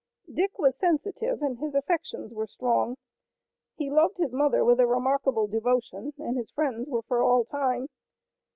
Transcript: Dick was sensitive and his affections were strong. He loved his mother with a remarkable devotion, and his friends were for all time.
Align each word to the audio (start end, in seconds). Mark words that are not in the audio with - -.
Dick 0.33 0.57
was 0.57 0.75
sensitive 0.75 1.43
and 1.43 1.59
his 1.59 1.75
affections 1.75 2.33
were 2.33 2.47
strong. 2.47 2.97
He 3.75 3.91
loved 3.91 4.17
his 4.17 4.33
mother 4.33 4.65
with 4.65 4.79
a 4.79 4.87
remarkable 4.87 5.45
devotion, 5.45 6.13
and 6.17 6.35
his 6.37 6.49
friends 6.49 6.87
were 6.89 7.03
for 7.03 7.21
all 7.21 7.45
time. 7.45 7.87